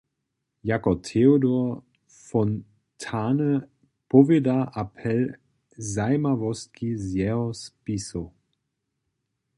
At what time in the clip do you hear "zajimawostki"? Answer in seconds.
5.77-6.97